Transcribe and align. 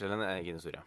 fortelle 0.00 0.16
en 0.16 0.40
egen 0.40 0.56
historie. 0.56 0.82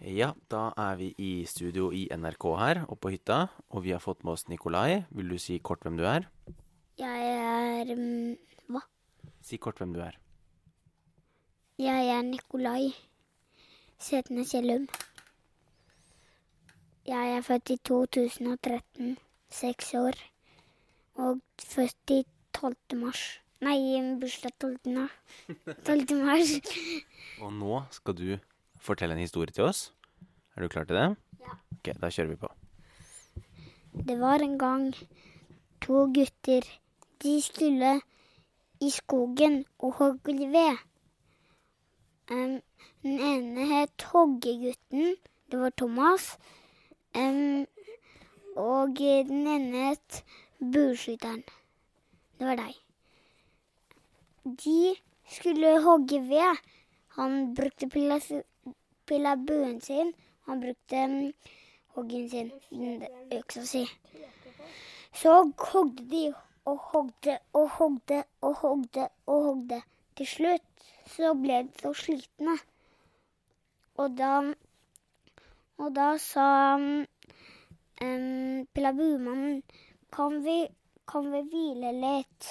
Ja, 0.00 0.30
da 0.48 0.70
er 0.78 0.96
vi 0.96 1.08
i 1.18 1.44
studio 1.46 1.90
i 1.92 2.06
NRK 2.14 2.44
her, 2.56 2.80
oppe 2.86 3.08
på 3.08 3.10
hytta, 3.16 3.48
og 3.68 3.82
vi 3.84 3.92
har 3.92 4.00
fått 4.00 4.22
med 4.24 4.32
oss 4.36 4.46
Nikolai. 4.48 5.04
Vil 5.10 5.28
du 5.28 5.38
si 5.42 5.58
kort 5.58 5.82
hvem 5.82 5.98
du 5.98 6.06
er? 6.06 6.28
Jeg 6.98 7.34
er 7.34 7.92
um, 7.92 8.36
Hva? 8.70 8.82
Si 9.42 9.58
kort 9.58 9.78
hvem 9.78 9.92
du 9.92 10.00
er. 10.00 10.16
Jeg 11.78 12.08
er 12.14 12.22
Nikolai 12.22 12.94
Setne 13.98 14.46
Kjellum. 14.46 14.86
Jeg 17.08 17.34
er 17.36 17.42
født 17.42 17.70
i 17.74 17.78
2013, 17.88 19.16
seks 19.50 19.94
år, 19.98 20.16
og 21.16 21.40
født 21.58 22.14
i 22.14 22.22
12. 22.54 22.98
mars. 23.02 23.40
Nei, 23.58 23.98
bursdag 24.20 24.52
12. 24.62 24.92
mars. 24.94 25.10
12. 25.84 26.14
mars. 26.22 26.52
Og 27.42 27.50
nå 27.58 27.80
skal 27.90 28.14
du 28.14 28.28
fortelle 28.78 29.16
en 29.16 29.22
historie 29.24 29.50
til 29.54 29.66
oss. 29.66 29.88
Er 30.54 30.62
du 30.62 30.70
klar 30.70 30.86
til 30.86 30.94
det? 30.94 31.08
Ja. 31.42 31.56
Ok, 31.74 31.90
da 31.98 32.10
kjører 32.14 32.30
vi 32.30 32.38
på. 32.38 32.52
Det 34.06 34.14
var 34.20 34.44
en 34.46 34.54
gang 34.60 34.86
to 35.82 36.06
gutter. 36.14 36.70
De 37.18 37.34
skulle 37.42 37.96
i 38.78 38.90
skogen 38.94 39.64
og 39.82 39.98
hogge 39.98 40.38
ved. 40.54 40.78
Um, 42.30 42.60
den 43.02 43.18
ene 43.18 43.66
het 43.74 44.06
Hoggegutten. 44.12 45.16
Det 45.50 45.60
var 45.60 45.74
Thomas. 45.74 46.36
Um, 47.16 47.66
og 48.54 48.94
den 48.98 49.46
ene 49.46 49.88
het 49.90 50.22
Bueskytteren. 50.60 51.42
Det 52.38 52.46
var 52.46 52.62
deg. 52.62 52.87
De 54.44 54.96
skulle 55.28 55.80
hogge 55.84 56.20
ved. 56.28 56.60
Han 57.16 57.54
brukte 57.54 57.88
pilla 57.88 58.20
sin. 59.80 60.12
Han 60.46 60.60
brukte 60.60 61.06
mm, 61.06 61.32
hoggen 61.94 62.30
sin, 62.30 62.52
øksa 63.32 63.64
si. 63.66 63.84
Så 65.12 65.52
hogde 65.58 66.04
de 66.10 66.34
og 66.64 66.78
hogde 66.92 67.38
og 67.52 67.68
hogde 67.78 68.22
og 68.40 68.54
hogde 68.62 69.08
og 69.26 69.44
hogde. 69.44 69.82
Til 70.16 70.26
slutt 70.26 70.88
så 71.16 71.34
ble 71.34 71.62
de 71.66 71.82
så 71.82 71.92
slitne. 71.94 72.58
Og 73.96 74.16
da 74.18 74.32
Og 75.78 75.92
da 75.94 76.06
sa 76.18 76.74
um, 76.74 77.04
pilabumannen 78.74 79.60
kan 80.14 80.40
vi, 80.42 80.56
kan 81.06 81.28
vi 81.30 81.42
hvile 81.52 81.92
litt, 81.94 82.48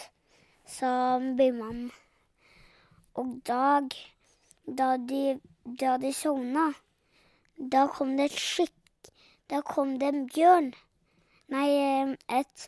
sa 0.68 0.92
bymann. 1.40 1.88
Og 3.16 3.38
dag, 3.48 3.94
da 4.80 4.90
de, 4.98 5.40
da 5.66 5.98
de 5.98 6.12
sovna, 6.14 6.68
da 7.58 7.88
kom 7.88 8.18
det 8.18 8.32
et 8.32 8.42
skikk 8.42 8.74
Da 9.50 9.62
kom 9.64 9.94
det 10.00 10.08
en 10.12 10.26
bjørn. 10.28 10.74
Nei, 11.54 11.68
et, 12.38 12.66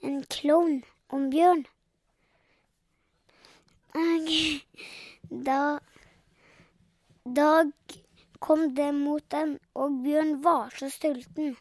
en 0.00 0.22
klovn 0.34 0.78
om 1.12 1.28
bjørn. 1.34 1.66
Da 5.48 5.58
Da 7.38 7.50
kom 8.40 8.74
det 8.74 8.88
mot 8.96 9.28
den, 9.36 9.58
og 9.74 10.00
bjørn 10.04 10.32
var 10.44 10.72
så 10.78 10.88
sulten. 10.90 11.56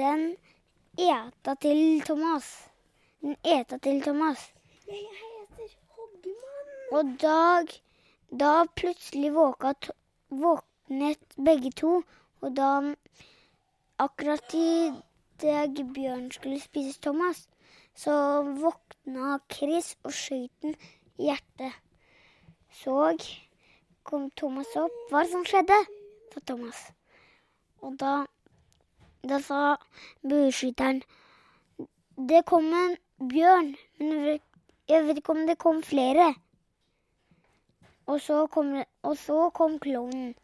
Den 0.00 0.26
eta 0.96 1.54
til 1.60 2.00
Thomas. 2.08 2.48
Den 3.20 3.36
eta 3.44 3.78
til 3.78 4.02
Thomas. 4.02 4.55
Jeg 4.88 5.06
heter 5.20 5.70
Hoggemann. 5.94 6.68
Og 6.92 7.08
dag, 7.20 7.66
da 8.40 8.50
plutselig 8.76 9.32
våka, 9.34 9.72
to- 9.72 9.96
våknet 10.30 11.18
begge 11.48 11.72
to, 11.80 12.02
og 12.40 12.56
da 12.56 12.94
akkurat 13.98 14.54
i 14.54 14.92
dag 15.42 15.74
Bjørn 15.94 16.30
skulle 16.30 16.60
spise 16.60 17.00
Thomas, 17.00 17.48
så 17.94 18.12
våkna 18.62 19.40
Chris 19.52 19.96
og 20.04 20.12
skjøt 20.12 20.54
den 20.62 20.78
i 21.18 21.30
hjertet. 21.32 21.74
Så 22.70 23.18
kom 24.04 24.30
Thomas 24.30 24.76
opp. 24.76 24.92
Hva 25.10 25.26
som 25.26 25.44
skjedde? 25.44 25.82
sa 26.34 26.40
Thomas. 26.46 26.92
Og 27.82 27.98
da, 27.98 28.26
da 29.28 29.38
sa 29.42 29.76
bueskytteren 30.22 31.02
Det 32.28 32.44
kom 32.46 32.70
en 32.72 32.96
bjørn, 33.18 33.74
men 33.98 34.38
jeg 34.96 35.06
vet- 35.06 35.22
ikke 35.22 35.32
om 35.36 35.46
det 35.46 35.58
kom 35.58 35.82
flere. 35.82 36.34
Og 38.06 38.20
så 38.20 38.46
kom, 38.46 38.84
og 39.02 39.16
så 39.18 39.50
kom 39.50 39.78
klovnen, 39.78 40.34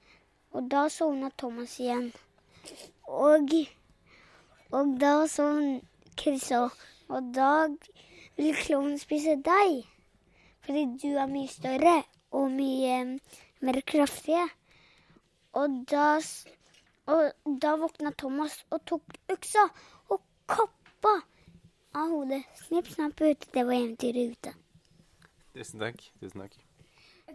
og 0.52 0.70
da 0.70 0.88
sovna 0.88 1.30
Thomas 1.38 1.78
igjen. 1.80 2.12
Og, 3.06 3.52
og 4.72 4.96
da 5.00 5.12
sovn 5.26 5.80
Chris 6.18 6.50
òg. 6.52 6.74
Og 7.08 7.30
da 7.34 7.68
vil 8.36 8.54
klovnen 8.56 8.98
spise 8.98 9.36
deg. 9.46 9.86
Fordi 10.64 10.84
du 11.02 11.08
er 11.18 11.30
mye 11.30 11.48
større 11.50 11.96
og 12.32 12.50
mye 12.50 12.92
eh, 13.00 13.16
mer 13.60 13.80
kraftig. 13.86 14.42
Og 15.52 15.82
da, 15.90 16.18
og 17.06 17.58
da 17.64 17.74
våkna 17.80 18.12
Thomas 18.18 18.60
og 18.70 18.84
tok 18.88 19.18
øksa 19.34 19.66
og 20.08 20.22
kappa 20.48 20.81
av. 22.36 22.42
Snipp, 22.66 22.90
snapp, 22.92 23.20
ute. 23.20 23.48
Det 23.52 23.64
var 23.68 23.74
eventyret 23.78 24.36
ute. 24.36 24.54
Tusen 25.54 25.82
takk. 25.82 26.04
Tusen 26.20 26.44
takk. 26.44 26.58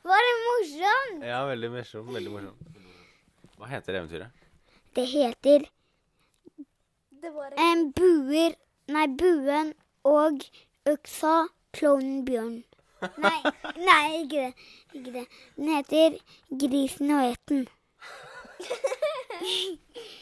Var 0.10 0.26
det 0.28 0.36
morsomt? 0.46 1.26
Ja, 1.26 1.46
veldig 1.50 1.72
morsomt. 1.72 2.14
Veldig 2.16 2.32
morsomt. 2.34 2.80
Hva 3.60 3.70
heter 3.74 4.00
eventyret? 4.00 4.48
Det 4.96 5.06
heter 5.06 5.68
Det 7.22 7.32
var 7.36 7.54
en 7.58 7.78
en 7.78 7.92
buer 7.92 8.56
Nei, 8.90 9.06
buen 9.08 9.74
og 10.04 10.46
øksa, 10.90 11.34
klovnen, 11.78 12.24
bjørn. 12.26 12.56
Nei, 13.22 13.42
nei, 13.90 14.06
ikke 14.24 14.46
det. 14.48 14.54
Ikke 14.98 15.14
det. 15.20 15.26
Den 15.60 15.70
heter 15.76 16.18
Grisen 16.64 17.14
og 17.14 17.28
eten. 17.30 17.68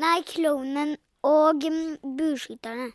Nei, 0.00 0.22
klovnen 0.24 0.96
og 1.28 1.64
mm, 1.70 2.16
bueskytterne. 2.16 2.90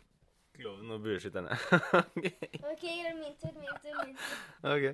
Klovnen 0.56 0.90
og 0.96 1.02
bueskytterne. 1.04 1.58
ok. 2.02 2.24
OK, 2.72 2.84
er 2.84 3.12
min 3.18 3.34
tur, 3.42 3.52
min 3.60 3.76
tur, 3.82 4.00
min 4.06 4.16
tur. 4.16 4.72
ok. 4.74 4.86